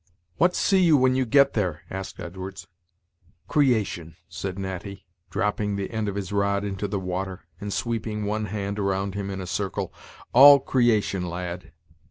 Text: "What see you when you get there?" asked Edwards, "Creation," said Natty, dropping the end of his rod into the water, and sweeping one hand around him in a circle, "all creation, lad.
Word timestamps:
"What 0.37 0.55
see 0.55 0.79
you 0.81 0.97
when 0.97 1.13
you 1.13 1.25
get 1.25 1.53
there?" 1.53 1.83
asked 1.91 2.19
Edwards, 2.19 2.65
"Creation," 3.47 4.15
said 4.27 4.57
Natty, 4.57 5.05
dropping 5.29 5.75
the 5.75 5.91
end 5.91 6.09
of 6.09 6.15
his 6.15 6.31
rod 6.31 6.63
into 6.65 6.87
the 6.87 6.99
water, 6.99 7.41
and 7.59 7.71
sweeping 7.71 8.25
one 8.25 8.45
hand 8.45 8.79
around 8.79 9.13
him 9.13 9.29
in 9.29 9.39
a 9.39 9.45
circle, 9.45 9.93
"all 10.33 10.59
creation, 10.59 11.29
lad. 11.29 11.71